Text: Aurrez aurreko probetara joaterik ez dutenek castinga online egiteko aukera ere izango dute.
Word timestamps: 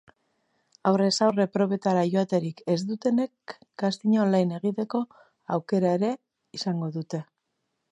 Aurrez 0.91 1.11
aurreko 1.25 1.51
probetara 1.57 2.05
joaterik 2.15 2.63
ez 2.77 2.79
dutenek 2.93 3.55
castinga 3.83 4.25
online 4.25 4.59
egiteko 4.61 5.05
aukera 5.59 5.95
ere 6.01 6.13
izango 6.61 6.93
dute. 7.01 7.25